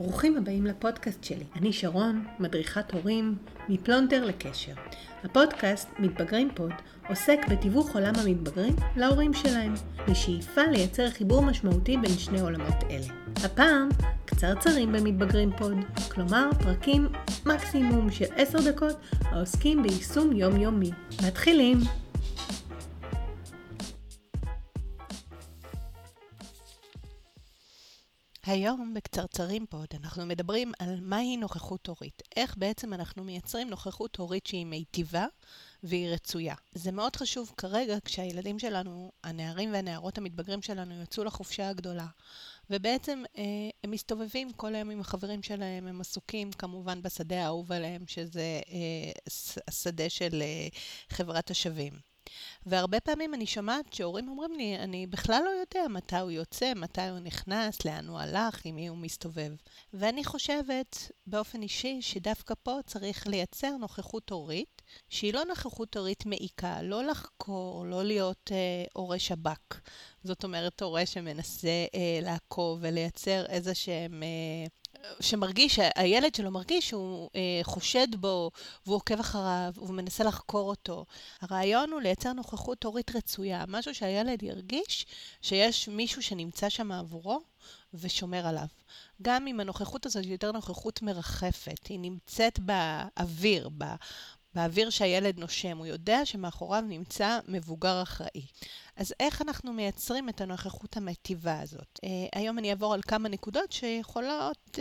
[0.00, 1.44] ברוכים הבאים לפודקאסט שלי.
[1.56, 3.36] אני שרון, מדריכת הורים,
[3.68, 4.72] מפלונטר לקשר.
[5.24, 6.72] הפודקאסט מתבגרים פוד
[7.08, 9.74] עוסק בתיווך עולם המתבגרים להורים שלהם,
[10.08, 13.06] בשאיפה לייצר חיבור משמעותי בין שני עולמות אלה.
[13.44, 13.88] הפעם,
[14.24, 15.76] קצרצרים במתבגרים פוד,
[16.10, 17.08] כלומר פרקים
[17.46, 20.90] מקסימום של 10 דקות העוסקים ביישום יומיומי.
[21.26, 21.78] מתחילים!
[28.50, 32.22] היום בקצרצרים פוד אנחנו מדברים על מהי נוכחות הורית.
[32.36, 35.26] איך בעצם אנחנו מייצרים נוכחות הורית שהיא מיטיבה
[35.82, 36.54] והיא רצויה.
[36.72, 42.06] זה מאוד חשוב כרגע כשהילדים שלנו, הנערים והנערות המתבגרים שלנו יצאו לחופשה הגדולה.
[42.70, 43.42] ובעצם אה,
[43.84, 49.12] הם מסתובבים כל היום עם החברים שלהם, הם עסוקים כמובן בשדה האהוב עליהם, שזה אה,
[49.68, 50.68] השדה של אה,
[51.10, 52.09] חברת השווים.
[52.66, 57.08] והרבה פעמים אני שומעת שהורים אומרים לי, אני בכלל לא יודע מתי הוא יוצא, מתי
[57.08, 59.52] הוא נכנס, לאן הוא הלך, עם מי הוא מסתובב.
[59.94, 66.82] ואני חושבת באופן אישי שדווקא פה צריך לייצר נוכחות הורית, שהיא לא נוכחות הורית מעיקה,
[66.82, 69.80] לא לחקור, לא להיות אה, הורה שב"כ.
[70.24, 74.22] זאת אומרת, הורה שמנסה אה, לעקוב ולייצר איזה שהם...
[74.22, 74.79] אה,
[75.20, 78.50] שמרגיש, הילד שלו מרגיש שהוא אה, חושד בו,
[78.86, 81.04] והוא עוקב אחריו, והוא מנסה לחקור אותו.
[81.40, 85.06] הרעיון הוא לייצר נוכחות הורית רצויה, משהו שהילד ירגיש
[85.42, 87.40] שיש מישהו שנמצא שם עבורו
[87.94, 88.66] ושומר עליו.
[89.22, 93.68] גם אם הנוכחות הזאת היא יותר נוכחות מרחפת, היא נמצאת באוויר,
[94.54, 98.46] באוויר שהילד נושם, הוא יודע שמאחוריו נמצא מבוגר אחראי.
[98.96, 102.00] אז איך אנחנו מייצרים את הנוכחות המטיבה הזאת?
[102.04, 104.78] Uh, היום אני אעבור על כמה נקודות שיכולות uh,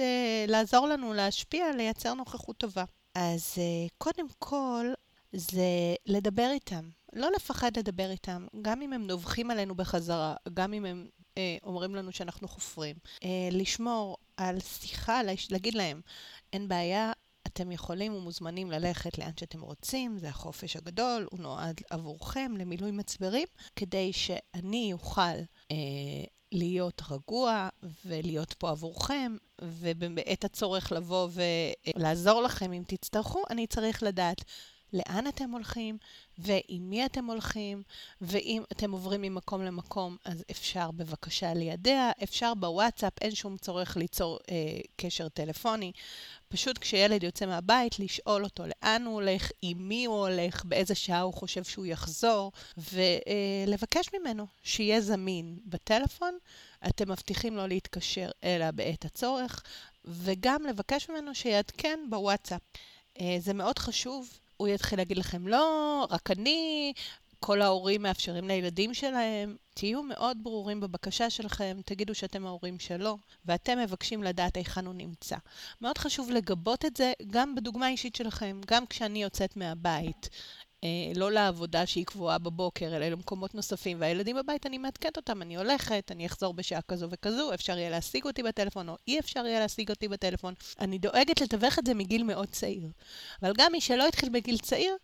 [0.47, 2.83] לעזור לנו להשפיע, לייצר נוכחות טובה.
[3.15, 4.85] אז uh, קודם כל,
[5.33, 6.89] זה לדבר איתם.
[7.13, 11.95] לא לפחד לדבר איתם, גם אם הם נובחים עלינו בחזרה, גם אם הם אה, אומרים
[11.95, 12.95] לנו שאנחנו חופרים.
[13.23, 16.01] אה, לשמור על שיחה, להגיד להם,
[16.53, 17.11] אין בעיה,
[17.61, 23.47] אתם יכולים ומוזמנים ללכת לאן שאתם רוצים, זה החופש הגדול, הוא נועד עבורכם למילוי מצברים,
[23.75, 25.19] כדי שאני אוכל
[25.71, 25.77] אה,
[26.51, 27.69] להיות רגוע
[28.05, 31.29] ולהיות פה עבורכם, ובעת הצורך לבוא
[31.95, 34.43] ולעזור לכם אם תצטרכו, אני צריך לדעת
[34.93, 35.97] לאן אתם הולכים
[36.37, 37.83] ועם מי אתם הולכים,
[38.21, 44.39] ואם אתם עוברים ממקום למקום, אז אפשר בבקשה לידע, אפשר בוואטסאפ, אין שום צורך ליצור
[44.51, 44.55] אה,
[44.95, 45.91] קשר טלפוני.
[46.47, 51.21] פשוט כשילד יוצא מהבית, לשאול אותו לאן הוא הולך, עם מי הוא הולך, באיזה שעה
[51.21, 56.37] הוא חושב שהוא יחזור, ולבקש אה, ממנו שיהיה זמין בטלפון.
[56.87, 59.63] אתם מבטיחים לא להתקשר אלא בעת הצורך,
[60.05, 62.61] וגם לבקש ממנו שיעדכן בוואטסאפ.
[63.19, 64.39] אה, זה מאוד חשוב.
[64.59, 66.93] הוא יתחיל להגיד לכם, לא, רק אני,
[67.39, 69.55] כל ההורים מאפשרים לילדים שלהם.
[69.73, 75.35] תהיו מאוד ברורים בבקשה שלכם, תגידו שאתם ההורים שלו, ואתם מבקשים לדעת היכן הוא נמצא.
[75.81, 80.29] מאוד חשוב לגבות את זה גם בדוגמה אישית שלכם, גם כשאני יוצאת מהבית.
[80.83, 83.97] אה, לא לעבודה שהיא קבועה בבוקר, אלא למקומות נוספים.
[84.01, 88.25] והילדים בבית, אני מעדכנת אותם, אני הולכת, אני אחזור בשעה כזו וכזו, אפשר יהיה להשיג
[88.25, 90.53] אותי בטלפון, או אי אפשר יהיה להשיג אותי בטלפון.
[90.79, 92.89] אני דואגת לתווך את זה מגיל מאוד צעיר.
[93.41, 94.95] אבל גם מי שלא התחיל בגיל צעיר,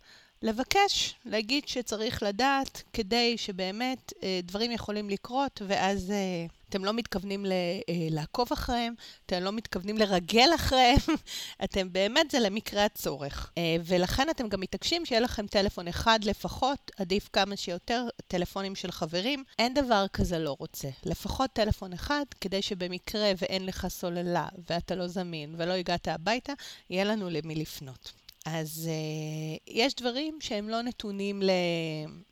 [0.42, 7.46] לבקש, להגיד שצריך לדעת, כדי שבאמת אה, דברים יכולים לקרות, ואז אה, אתם לא מתכוונים
[7.46, 8.94] ל, אה, לעקוב אחריהם,
[9.26, 10.98] אתם לא מתכוונים לרגל אחריהם,
[11.64, 13.52] אתם באמת, זה למקרה הצורך.
[13.58, 18.90] אה, ולכן אתם גם מתעקשים שיהיה לכם טלפון אחד לפחות, עדיף כמה שיותר טלפונים של
[18.90, 19.44] חברים.
[19.58, 20.88] אין דבר כזה לא רוצה.
[21.04, 26.52] לפחות טלפון אחד, כדי שבמקרה ואין לך סוללה, ואתה לא זמין, ולא הגעת הביתה,
[26.90, 28.25] יהיה לנו למי לפנות.
[28.46, 31.50] אז uh, יש דברים שהם לא נתונים ל...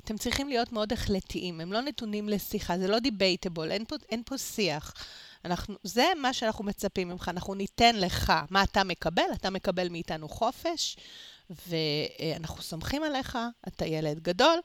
[0.05, 4.39] אתם צריכים להיות מאוד החלטיים, הם לא נתונים לשיחה, זה לא דיבייטבול, אין אין פה
[4.39, 4.95] שיח.
[5.45, 10.29] אנחנו, זה מה שאנחנו מצפים ממך, אנחנו ניתן לך מה אתה מקבל, אתה מקבל מאיתנו
[10.29, 10.97] חופש,
[11.51, 13.39] ואנחנו סומכים עליך,
[13.69, 14.61] אתה ילד גדול,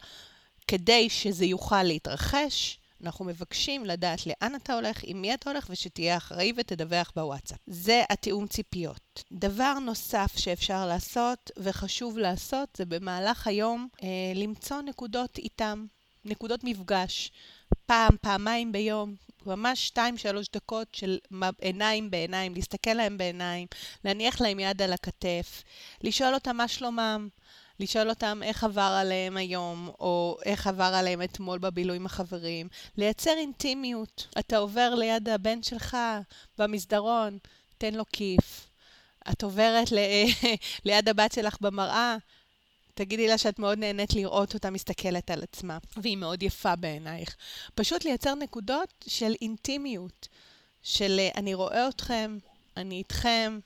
[0.67, 2.78] כדי שזה יוכל להתרחש.
[3.03, 7.57] אנחנו מבקשים לדעת לאן אתה הולך, עם מי אתה הולך, ושתהיה אחראי ותדווח בוואטסאפ.
[7.67, 9.23] זה התיאום ציפיות.
[9.31, 15.85] דבר נוסף שאפשר לעשות, וחשוב לעשות, זה במהלך היום אה, למצוא נקודות איתם,
[16.25, 17.31] נקודות מפגש.
[17.85, 19.15] פעם, פעמיים ביום,
[19.45, 21.17] ממש שתיים, שלוש דקות של
[21.61, 23.67] עיניים בעיניים, להסתכל להם בעיניים,
[24.05, 25.63] להניח להם יד על הכתף,
[26.01, 27.29] לשאול אותם מה שלומם,
[27.79, 32.67] לשאול אותם איך עבר עליהם היום, או איך עבר עליהם אתמול בבילוי עם החברים.
[32.97, 34.27] לייצר אינטימיות.
[34.39, 35.97] אתה עובר ליד הבן שלך
[36.57, 37.37] במסדרון,
[37.77, 38.67] תן לו כיף.
[39.31, 39.97] את עוברת ל...
[40.85, 42.17] ליד הבת שלך במראה,
[42.93, 47.35] תגידי לה שאת מאוד נהנית לראות אותה מסתכלת על עצמה, והיא מאוד יפה בעינייך.
[47.75, 50.27] פשוט לייצר נקודות של אינטימיות,
[50.83, 52.37] של אני רואה אתכם,
[52.77, 53.59] אני איתכם,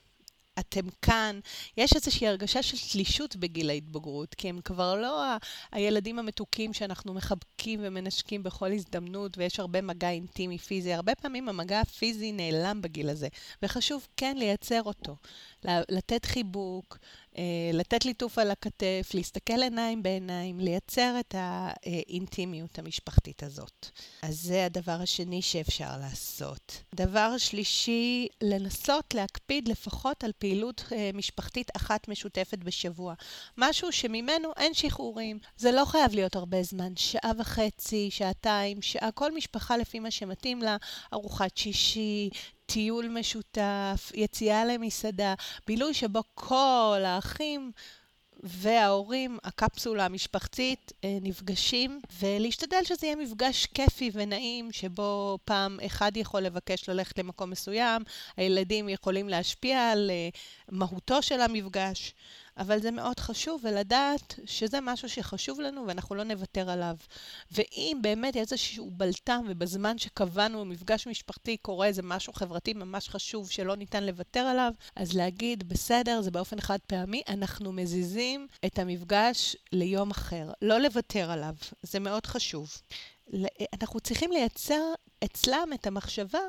[0.60, 1.40] אתם כאן.
[1.78, 5.38] יש איזושהי הרגשה של תלישות בגיל ההתבגרות, כי הם כבר לא ה-
[5.72, 10.94] הילדים המתוקים שאנחנו מחבקים ומנשקים בכל הזדמנות, ויש הרבה מגע אינטימי פיזי.
[10.94, 13.28] הרבה פעמים המגע הפיזי נעלם בגיל הזה,
[13.64, 15.16] וחשוב כן לייצר אותו.
[15.66, 16.98] לתת חיבוק,
[17.74, 23.90] לתת ליטוף על הכתף, להסתכל עיניים בעיניים, לייצר את האינטימיות המשפחתית הזאת.
[24.22, 26.84] אז זה הדבר השני שאפשר לעשות.
[26.96, 33.14] דבר שלישי, לנסות להקפיד לפחות על פעילות אה, משפחתית אחת משותפת בשבוע.
[33.58, 35.40] משהו שממנו אין שחרורים.
[35.58, 40.62] זה לא חייב להיות הרבה זמן, שעה וחצי, שעתיים, שעה, כל משפחה לפי מה שמתאים
[40.62, 40.78] לה,
[41.14, 42.30] ארוחת שישי,
[42.66, 45.34] טיול משותף, יציאה למסעדה,
[45.68, 47.72] בילוי שבו כל האחים
[48.44, 56.42] וההורים, הקפסולה המשפחתית, אה, נפגשים, ולהשתדל שזה יהיה מפגש כיפי ונעים, שבו פעם אחד יכול
[56.42, 58.04] לבקש ללכת למקום מסוים,
[58.38, 60.30] הילדים יכולים להשפיע על אה,
[60.74, 62.14] מהותו של המפגש.
[62.58, 66.96] אבל זה מאוד חשוב, ולדעת שזה משהו שחשוב לנו ואנחנו לא נוותר עליו.
[67.52, 73.76] ואם באמת איזשהו בלטם ובזמן שקבענו מפגש משפחתי קורה איזה משהו חברתי ממש חשוב שלא
[73.76, 80.12] ניתן לוותר עליו, אז להגיד, בסדר, זה באופן חד פעמי, אנחנו מזיזים את המפגש ליום
[80.12, 80.52] אחר.
[80.62, 82.72] לא לוותר עליו, זה מאוד חשוב.
[83.74, 84.94] אנחנו צריכים לייצר
[85.24, 86.40] אצלם את המחשבה,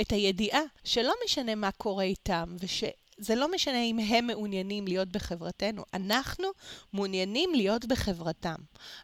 [0.00, 2.84] את הידיעה, שלא משנה מה קורה איתם, וש...
[3.20, 6.48] זה לא משנה אם הם מעוניינים להיות בחברתנו, אנחנו
[6.92, 8.54] מעוניינים להיות בחברתם.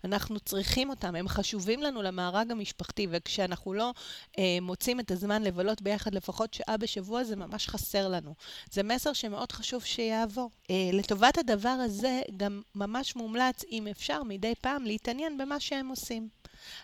[0.04, 3.92] אנחנו צריכים אותם, הם חשובים לנו למארג המשפחתי, וכשאנחנו לא
[4.38, 8.34] אה, מוצאים את הזמן לבלות ביחד לפחות שעה בשבוע, זה ממש חסר לנו.
[8.70, 10.50] זה מסר שמאוד חשוב שיעבור.
[10.70, 16.28] אה, לטובת הדבר הזה, גם ממש מומלץ, אם אפשר, מדי פעם להתעניין במה שהם עושים.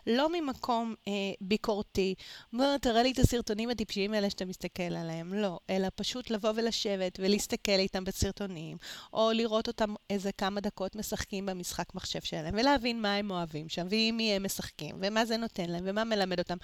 [0.07, 2.15] לא ממקום אה, ביקורתי,
[2.53, 7.19] בוא תראה לי את הסרטונים הטיפשיים האלה שאתה מסתכל עליהם, לא, אלא פשוט לבוא ולשבת
[7.23, 8.77] ולהסתכל איתם בסרטונים,
[9.13, 13.87] או לראות אותם איזה כמה דקות משחקים במשחק מחשב שלהם, ולהבין מה הם אוהבים שם,
[13.91, 16.57] ועם מי הם משחקים, ומה זה נותן להם, ומה מלמד אותם.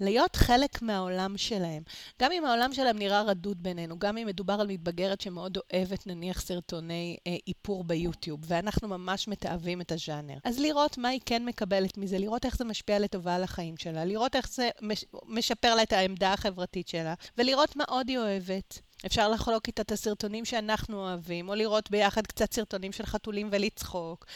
[0.00, 1.82] להיות חלק מהעולם שלהם.
[2.22, 6.40] גם אם העולם שלהם נראה רדוד בינינו, גם אם מדובר על מתבגרת שמאוד אוהבת נניח
[6.40, 10.38] סרטוני אה, איפור ביוטיוב, ואנחנו ממש מתעבים את הז'אנר.
[10.44, 14.04] אז לראות מה היא כן מקבלת מזה, לראות איך זה משפיע לטובה על החיים שלה,
[14.04, 18.85] לראות איך זה מש, משפר לה את העמדה החברתית שלה, ולראות מה עוד היא אוהבת.
[19.06, 24.26] אפשר לחלוק איתה את הסרטונים שאנחנו אוהבים, או לראות ביחד קצת סרטונים של חתולים ולצחוק.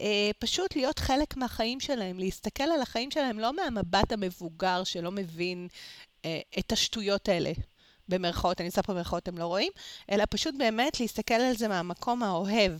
[0.00, 5.68] אה, פשוט להיות חלק מהחיים שלהם, להסתכל על החיים שלהם לא מהמבט המבוגר שלא מבין
[6.24, 7.52] אה, את השטויות האלה.
[8.08, 9.72] במרכאות, אני עושה פה במרכאות, אתם לא רואים,
[10.10, 12.72] אלא פשוט באמת להסתכל על זה מהמקום האוהב,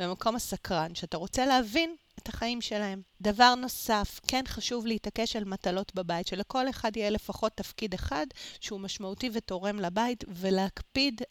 [0.00, 3.02] מהמקום הסקרן, שאתה רוצה להבין את החיים שלהם.
[3.20, 8.26] דבר נוסף, כן חשוב להתעקש על מטלות בבית, שלכל אחד יהיה לפחות תפקיד אחד
[8.60, 11.22] שהוא משמעותי ותורם לבית, ולהקפיד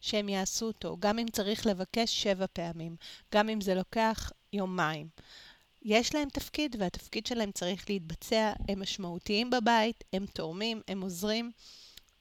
[0.00, 2.96] שהם יעשו אותו, גם אם צריך לבקש שבע פעמים,
[3.34, 5.08] גם אם זה לוקח יומיים.
[5.82, 8.52] יש להם תפקיד, והתפקיד שלהם צריך להתבצע.
[8.68, 11.50] הם משמעותיים בבית, הם תורמים, הם עוזרים.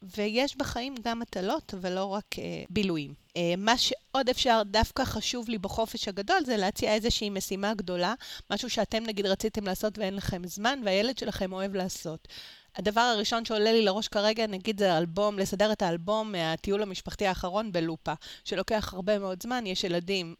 [0.01, 3.13] ויש בחיים גם מטלות, ולא רק uh, בילויים.
[3.27, 8.13] Uh, מה שעוד אפשר, דווקא חשוב לי בחופש הגדול, זה להציע איזושהי משימה גדולה,
[8.51, 12.27] משהו שאתם נגיד רציתם לעשות ואין לכם זמן, והילד שלכם אוהב לעשות.
[12.75, 17.71] הדבר הראשון שעולה לי לראש כרגע, נגיד זה אלבום, לסדר את האלבום מהטיול המשפחתי האחרון
[17.71, 18.13] בלופה,
[18.45, 20.35] שלוקח הרבה מאוד זמן, יש ילדים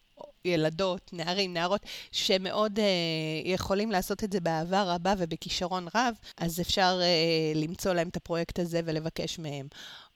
[0.46, 2.82] ילדות, נערים, נערות, שמאוד uh,
[3.46, 8.60] יכולים לעשות את זה באהבה רבה ובכישרון רב, אז אפשר uh, למצוא להם את הפרויקט
[8.60, 9.68] הזה ולבקש מהם.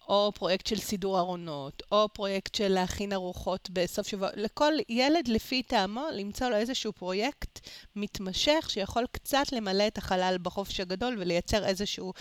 [0.07, 4.29] או פרויקט של סידור ארונות, או פרויקט של להכין ארוחות בסוף שבוע.
[4.35, 10.79] לכל ילד לפי טעמו, למצוא לו איזשהו פרויקט מתמשך שיכול קצת למלא את החלל בחופש
[10.79, 12.13] הגדול ולייצר איזשהו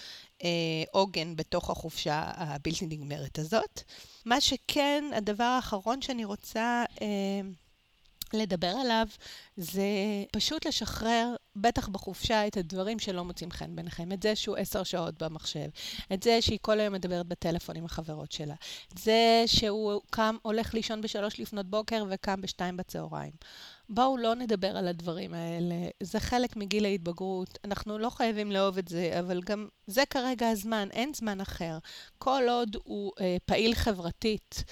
[0.44, 0.48] אה,
[0.90, 3.82] עוגן בתוך החופשה הבלתי נגמרת הזאת.
[4.26, 6.84] מה שכן, הדבר האחרון שאני רוצה...
[7.02, 7.40] אה,
[8.34, 9.06] לדבר עליו
[9.56, 9.82] זה
[10.32, 14.12] פשוט לשחרר, בטח בחופשה, את הדברים שלא מוצאים חן ביניכם.
[14.12, 15.68] את זה שהוא עשר שעות במחשב,
[16.12, 18.54] את זה שהיא כל היום מדברת בטלפון עם החברות שלה,
[18.92, 23.32] את זה שהוא קם, הולך לישון בשלוש לפנות בוקר וקם בשתיים בצהריים.
[23.88, 28.88] בואו לא נדבר על הדברים האלה, זה חלק מגיל ההתבגרות, אנחנו לא חייבים לאהוב את
[28.88, 31.78] זה, אבל גם זה כרגע הזמן, אין זמן אחר.
[32.18, 34.64] כל עוד הוא אה, פעיל חברתית,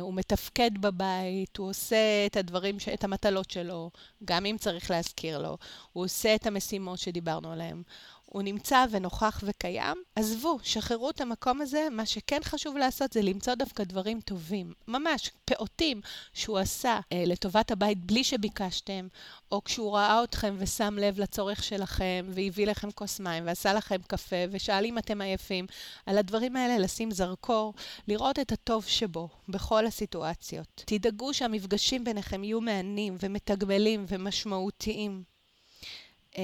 [0.00, 2.76] הוא מתפקד בבית, הוא עושה את הדברים.
[2.94, 3.90] את המטלות שלו,
[4.24, 5.58] גם אם צריך להזכיר לו,
[5.92, 7.82] הוא עושה את המשימות שדיברנו עליהן.
[8.32, 13.54] הוא נמצא ונוכח וקיים, עזבו, שחררו את המקום הזה, מה שכן חשוב לעשות זה למצוא
[13.54, 16.00] דווקא דברים טובים, ממש פעוטים
[16.32, 19.08] שהוא עשה אה, לטובת הבית בלי שביקשתם,
[19.52, 24.36] או כשהוא ראה אתכם ושם לב לצורך שלכם, והביא לכם כוס מים, ועשה לכם קפה,
[24.50, 25.66] ושאל אם אתם עייפים.
[26.06, 27.74] על הדברים האלה לשים זרקור,
[28.08, 30.82] לראות את הטוב שבו, בכל הסיטואציות.
[30.86, 35.37] תדאגו שהמפגשים ביניכם יהיו מהנים ומתגמלים ומשמעותיים.
[36.38, 36.40] Uh,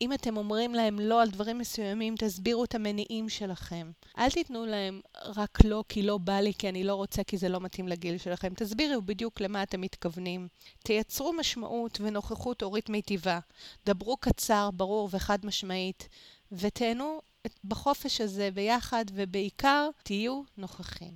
[0.00, 3.90] אם אתם אומרים להם לא על דברים מסוימים, תסבירו את המניעים שלכם.
[4.18, 7.48] אל תיתנו להם רק לא כי לא בא לי, כי אני לא רוצה, כי זה
[7.48, 8.54] לא מתאים לגיל שלכם.
[8.54, 10.48] תסבירו בדיוק למה אתם מתכוונים.
[10.78, 13.38] תייצרו משמעות ונוכחות הורית מיטיבה.
[13.86, 16.08] דברו קצר, ברור וחד משמעית,
[16.52, 17.20] ותהנו
[17.64, 21.14] בחופש הזה ביחד, ובעיקר תהיו נוכחים.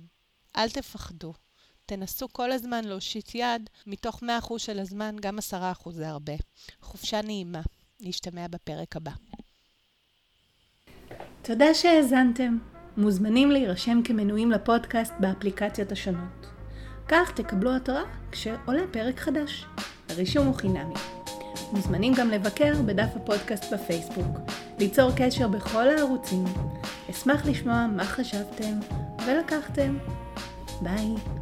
[0.57, 1.33] אל תפחדו.
[1.85, 6.33] תנסו כל הזמן להושיט יד, מתוך 100% של הזמן, גם 10% זה הרבה.
[6.81, 7.61] חופשה נעימה.
[8.01, 9.11] נשתמע בפרק הבא.
[11.41, 12.57] תודה שהאזנתם.
[12.97, 16.45] מוזמנים להירשם כמנויים לפודקאסט באפליקציות השונות.
[17.07, 19.65] כך תקבלו התראה כשעולה פרק חדש.
[20.09, 20.93] הרישום הוא חינמי.
[21.71, 24.37] מוזמנים גם לבקר בדף הפודקאסט בפייסבוק,
[24.79, 26.45] ליצור קשר בכל הערוצים.
[27.09, 28.79] אשמח לשמוע מה חשבתם
[29.25, 29.97] ולקחתם.
[30.81, 31.38] ביי.